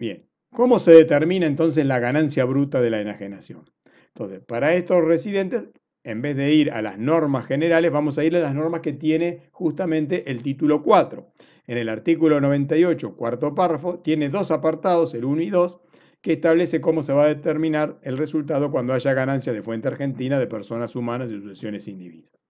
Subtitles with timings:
[0.00, 3.70] Bien, ¿cómo se determina entonces la ganancia bruta de la enajenación?
[4.14, 5.68] Entonces, para estos residentes,
[6.04, 8.94] en vez de ir a las normas generales, vamos a ir a las normas que
[8.94, 11.34] tiene justamente el título 4.
[11.66, 15.80] En el artículo 98, cuarto párrafo, tiene dos apartados, el 1 y 2,
[16.22, 20.38] que establece cómo se va a determinar el resultado cuando haya ganancia de fuente argentina
[20.38, 22.40] de personas humanas y sucesiones indivisas.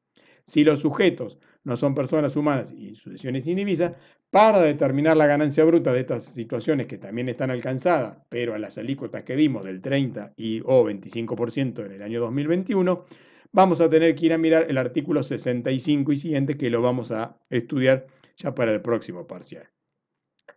[0.46, 3.96] Si los sujetos no son personas humanas y sucesiones indivisas,
[4.30, 8.78] para determinar la ganancia bruta de estas situaciones que también están alcanzadas, pero a las
[8.78, 13.04] alícuotas que vimos del 30 y o 25% en el año 2021,
[13.52, 17.10] vamos a tener que ir a mirar el artículo 65 y siguiente que lo vamos
[17.10, 19.68] a estudiar ya para el próximo parcial.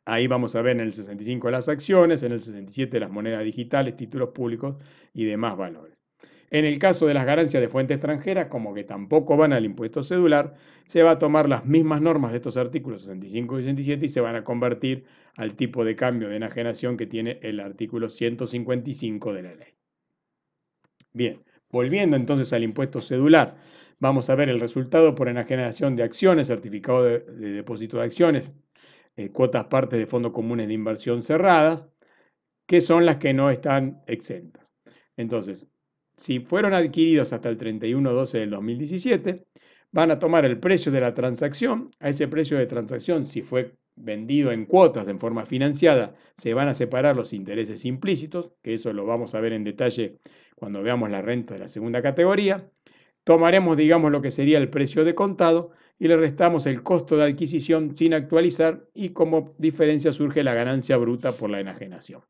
[0.05, 3.95] Ahí vamos a ver en el 65 las acciones, en el 67 las monedas digitales,
[3.95, 4.75] títulos públicos
[5.13, 6.02] y demás valores.
[6.53, 10.03] En el caso de las ganancias de fuente extranjera, como que tampoco van al impuesto
[10.03, 10.53] cedular,
[10.85, 14.21] se va a tomar las mismas normas de estos artículos 65 y 67 y se
[14.21, 15.03] van a convertir
[15.35, 19.73] al tipo de cambio de enajenación que tiene el artículo 155 de la ley.
[21.11, 21.39] Bien,
[21.71, 23.57] volviendo entonces al impuesto cedular,
[23.99, 28.51] vamos a ver el resultado por enajenación de acciones, certificado de, depósito de acciones,
[29.15, 31.89] eh, cuotas partes de fondos comunes de inversión cerradas,
[32.67, 34.71] que son las que no están exentas.
[35.17, 35.67] Entonces,
[36.17, 39.45] si fueron adquiridos hasta el 31-12 del 2017,
[39.91, 41.91] van a tomar el precio de la transacción.
[41.99, 46.67] A ese precio de transacción, si fue vendido en cuotas en forma financiada, se van
[46.67, 50.17] a separar los intereses implícitos, que eso lo vamos a ver en detalle
[50.55, 52.69] cuando veamos la renta de la segunda categoría.
[53.23, 57.23] Tomaremos, digamos, lo que sería el precio de contado y le restamos el costo de
[57.23, 62.21] adquisición sin actualizar y como diferencia surge la ganancia bruta por la enajenación.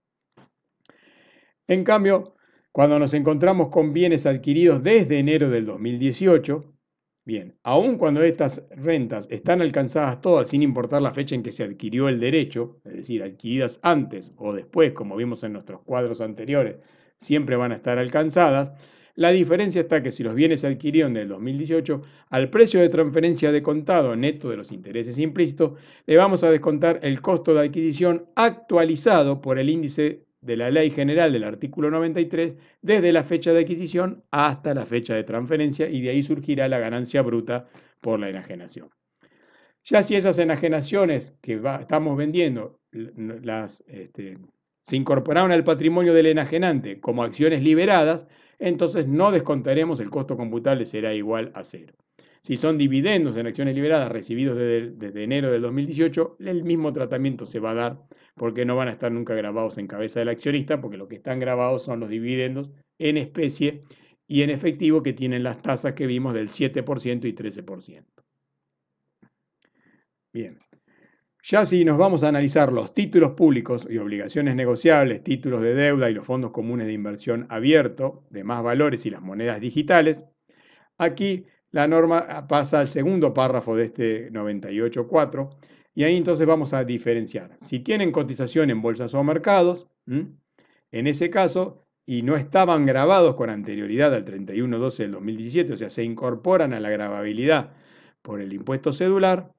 [1.68, 2.36] En cambio,
[2.74, 6.66] cuando nos encontramos con bienes adquiridos desde enero del 2018,
[7.24, 11.64] bien, aun cuando estas rentas están alcanzadas todas sin importar la fecha en que se
[11.64, 16.78] adquirió el derecho, es decir, adquiridas antes o después, como vimos en nuestros cuadros anteriores,
[17.18, 18.72] siempre van a estar alcanzadas,
[19.14, 22.02] la diferencia está que si los bienes se adquirieron en el 2018,
[22.32, 25.74] al precio de transferencia de contado neto de los intereses implícitos,
[26.08, 30.92] le vamos a descontar el costo de adquisición actualizado por el índice de la ley
[30.92, 36.02] general del artículo 93 desde la fecha de adquisición hasta la fecha de transferencia y
[36.02, 37.68] de ahí surgirá la ganancia bruta
[38.02, 38.90] por la enajenación.
[39.86, 44.38] Ya si esas enajenaciones que estamos vendiendo las, este,
[44.84, 48.28] se incorporaron al patrimonio del enajenante como acciones liberadas,
[48.60, 51.94] entonces no descontaremos el costo computable, será igual a cero.
[52.46, 57.60] Si son dividendos en acciones liberadas recibidos desde, enero del 2018, el mismo tratamiento se
[57.60, 58.00] va a dar
[58.36, 61.40] porque no van a estar nunca grabados en cabeza del accionista, porque lo que están
[61.40, 63.84] grabados son los dividendos en especie
[64.28, 68.04] y en efectivo que tienen las tasas que vimos del 7% y 13%.
[70.34, 70.60] Bien.
[71.46, 76.10] Ya si nos vamos a analizar los títulos públicos y obligaciones negociables, títulos de deuda
[76.10, 80.24] y los fondos comunes de inversión abierto de más valores y las monedas digitales,
[80.98, 85.50] aquí la norma pasa al segundo párrafo de este 98.4
[85.96, 87.58] y ahí entonces vamos a diferenciar.
[87.62, 93.50] Si tienen cotización en bolsas o mercados, en ese caso, y no estaban grabados con
[93.50, 97.72] anterioridad al 31.12 del 2017, o sea, se incorporan a la grababilidad
[98.22, 99.52] por el impuesto cedular,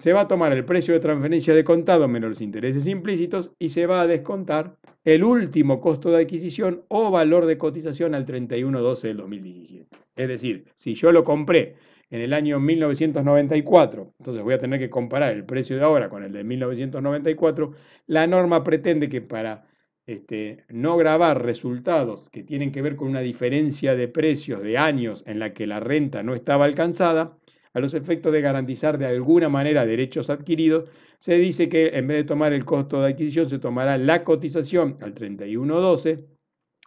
[0.00, 3.68] se va a tomar el precio de transferencia de contado menos los intereses implícitos y
[3.68, 9.00] se va a descontar el último costo de adquisición o valor de cotización al 31-12
[9.02, 9.96] del 2017.
[10.16, 11.76] Es decir, si yo lo compré
[12.10, 16.24] en el año 1994, entonces voy a tener que comparar el precio de ahora con
[16.24, 17.72] el de 1994,
[18.06, 19.66] la norma pretende que para
[20.06, 25.22] este, no grabar resultados que tienen que ver con una diferencia de precios de años
[25.26, 27.36] en la que la renta no estaba alcanzada,
[27.72, 32.18] a los efectos de garantizar de alguna manera derechos adquiridos, se dice que en vez
[32.18, 36.24] de tomar el costo de adquisición, se tomará la cotización al 31.12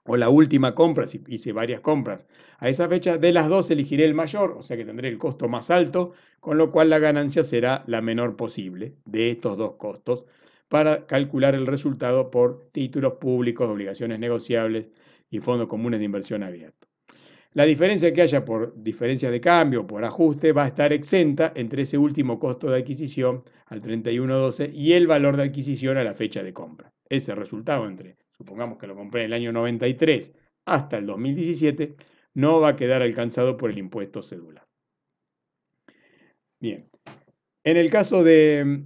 [0.05, 2.27] o la última compra, si hice varias compras
[2.59, 5.47] a esa fecha, de las dos elegiré el mayor, o sea que tendré el costo
[5.47, 10.25] más alto, con lo cual la ganancia será la menor posible de estos dos costos
[10.69, 14.88] para calcular el resultado por títulos públicos, obligaciones negociables
[15.30, 16.93] y fondos comunes de inversión abiertos.
[17.53, 21.83] La diferencia que haya por diferencia de cambio, por ajuste, va a estar exenta entre
[21.83, 26.41] ese último costo de adquisición al 31.12 y el valor de adquisición a la fecha
[26.41, 26.91] de compra.
[27.07, 30.33] Ese resultado entre, supongamos que lo compré en el año 93
[30.65, 31.95] hasta el 2017,
[32.35, 34.65] no va a quedar alcanzado por el impuesto cedular.
[36.59, 36.89] Bien,
[37.63, 38.85] en el caso de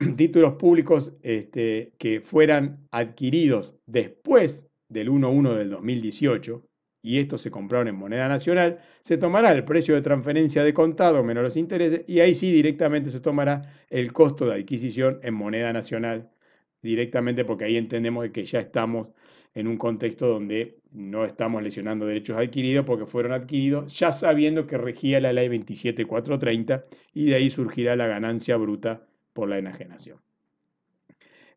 [0.00, 6.66] mm, títulos públicos este, que fueran adquiridos después del 1.1 del 2018,
[7.04, 11.22] y estos se compraron en moneda nacional, se tomará el precio de transferencia de contado
[11.22, 15.70] menos los intereses y ahí sí directamente se tomará el costo de adquisición en moneda
[15.70, 16.30] nacional
[16.80, 19.08] directamente porque ahí entendemos que ya estamos
[19.54, 24.78] en un contexto donde no estamos lesionando derechos adquiridos porque fueron adquiridos ya sabiendo que
[24.78, 30.18] regía la ley 27430 y de ahí surgirá la ganancia bruta por la enajenación.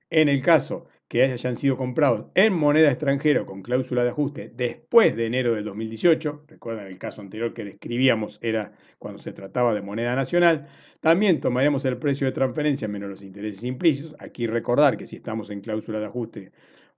[0.10, 5.16] En el caso que hayan sido comprados en moneda extranjera con cláusula de ajuste después
[5.16, 9.82] de enero del 2018, recuerdan el caso anterior que describíamos era cuando se trataba de
[9.82, 10.68] moneda nacional,
[11.00, 14.16] también tomaremos el precio de transferencia menos los intereses implícitos.
[14.20, 16.52] Aquí recordar que si estamos en cláusula de ajuste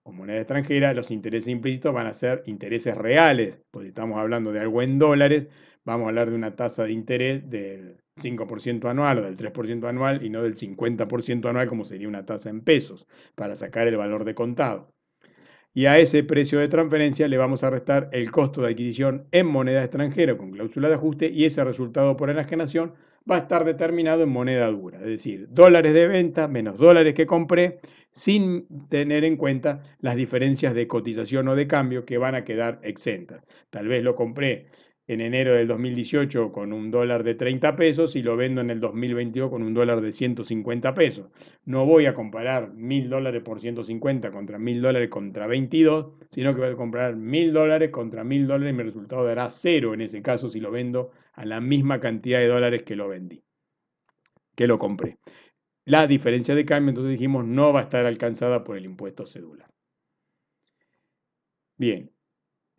[0.04, 4.62] o moneda extranjera, los intereses implícitos van a ser intereses reales, porque estamos hablando de
[4.62, 5.48] algo en dólares,
[5.84, 10.24] vamos a hablar de una tasa de interés del 5% anual o del 3% anual
[10.24, 14.26] y no del 50% anual como sería una tasa en pesos para sacar el valor
[14.26, 14.94] de contado.
[15.74, 19.48] Y a ese precio de transferencia le vamos a restar el costo de adquisición en
[19.48, 22.94] moneda extranjera con cláusula de ajuste y ese resultado por enajenación
[23.30, 27.26] va a estar determinado en moneda dura, es decir, dólares de venta menos dólares que
[27.26, 27.80] compré
[28.12, 32.80] sin tener en cuenta las diferencias de cotización o de cambio que van a quedar
[32.82, 33.46] exentas.
[33.70, 34.68] Tal vez lo compré
[35.10, 38.80] en enero del 2018 con un dólar de 30 pesos y lo vendo en el
[38.80, 41.32] 2022 con un dólar de 150 pesos.
[41.66, 46.62] No voy a comparar 1000 dólares por 150 contra 1000 dólares contra 22, sino que
[46.62, 50.22] voy a comprar 1000 dólares contra 1000 dólares y mi resultado dará cero en ese
[50.22, 53.42] caso si lo vendo a la misma cantidad de dólares que lo vendí,
[54.56, 55.18] que lo compré.
[55.86, 59.72] La diferencia de cambio, entonces dijimos, no va a estar alcanzada por el impuesto cedular.
[61.78, 62.12] Bien,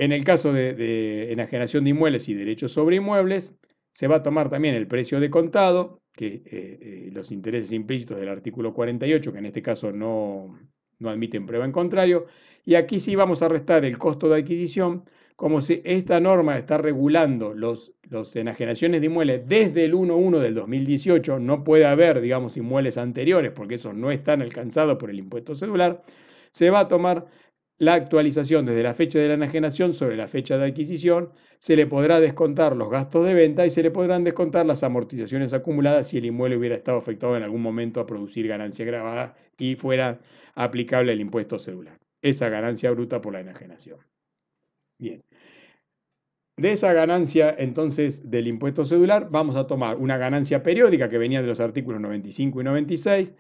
[0.01, 3.55] en el caso de, enajenación de inmuebles y derechos sobre inmuebles,
[3.93, 8.19] se va a tomar también el precio de contado, que eh, eh, los intereses implícitos
[8.19, 10.59] del artículo 48, que en este caso no,
[11.01, 12.27] no admiten prueba en contrario,
[12.65, 15.05] y aquí sí vamos a restar el costo de adquisición,
[15.37, 20.55] como si esta norma está regulando los, los enajenaciones de inmuebles desde el 1.1 del
[20.55, 25.55] 2018, no puede haber, digamos, inmuebles anteriores, porque esos no están alcanzados por el impuesto
[25.55, 26.03] celular,
[26.53, 27.27] se va a tomar
[27.81, 31.31] la actualización desde la fecha de la enajenación sobre la fecha de adquisición,
[31.61, 35.55] se le podrá descontar los gastos de venta y se le podrán descontar las amortizaciones
[35.55, 39.77] acumuladas si el inmueble hubiera estado afectado en algún momento a producir ganancia grabada y
[39.77, 40.21] fuera
[40.55, 41.97] aplicable el impuesto celular.
[42.21, 43.99] Esa ganancia bruta por la enajenación.
[44.99, 45.23] Bien.
[46.59, 51.41] De esa ganancia, entonces, del impuesto celular, vamos a tomar una ganancia periódica que venía
[51.41, 53.31] de los artículos 95 y 96,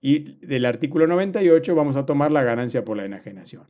[0.00, 3.64] y del artículo 98 vamos a tomar la ganancia por la enajenación.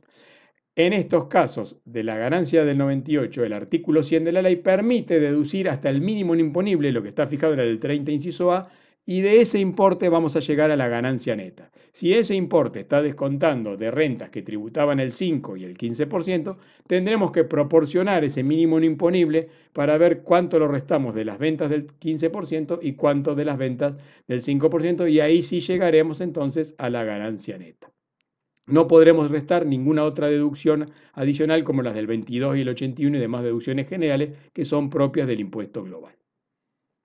[0.75, 5.19] En estos casos de la ganancia del 98, el artículo 100 de la ley permite
[5.19, 8.71] deducir hasta el mínimo imponible, lo que está fijado en el 30 inciso A,
[9.05, 11.71] y de ese importe vamos a llegar a la ganancia neta.
[11.93, 16.57] Si ese importe está descontando de rentas que tributaban el 5 y el 15%,
[16.87, 21.87] tendremos que proporcionar ese mínimo imponible para ver cuánto lo restamos de las ventas del
[21.87, 23.95] 15% y cuánto de las ventas
[24.27, 27.91] del 5% y ahí sí llegaremos entonces a la ganancia neta.
[28.67, 33.19] No podremos restar ninguna otra deducción adicional como las del 22 y el 81 y
[33.19, 36.20] demás deducciones generales que son propias del impuesto global.